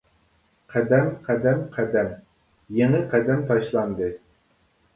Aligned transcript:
قەدەم، 0.71 1.09
قەدەم، 1.27 1.59
قەدەم، 1.75 2.09
يېڭى 2.81 3.05
قەدەم 3.15 3.39
تاشلاندى. 3.53 4.11